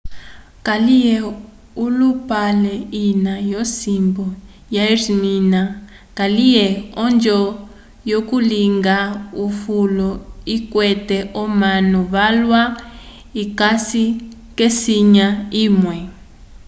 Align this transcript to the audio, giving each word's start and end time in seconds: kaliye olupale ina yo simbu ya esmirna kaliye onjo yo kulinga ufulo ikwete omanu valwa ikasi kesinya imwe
kaliye 0.65 1.17
olupale 1.83 2.75
ina 3.07 3.33
yo 3.51 3.61
simbu 3.77 4.25
ya 4.75 4.83
esmirna 4.93 5.61
kaliye 6.17 6.65
onjo 7.05 7.37
yo 8.11 8.19
kulinga 8.29 8.97
ufulo 9.45 10.09
ikwete 10.55 11.17
omanu 11.43 11.99
valwa 12.13 12.61
ikasi 13.43 14.03
kesinya 14.57 15.27
imwe 15.63 15.95